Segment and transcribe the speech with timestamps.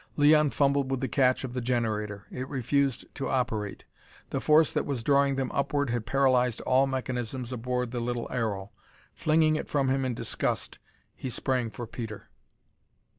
[0.15, 2.25] Leon fumbled with the catch of the generator.
[2.31, 3.85] It refused to operate.
[4.31, 8.71] The force that was drawing them upward had paralyzed all mechanisms aboard the little aero.
[9.13, 10.79] Flinging it from him in disgust
[11.15, 12.31] he sprang for Peter.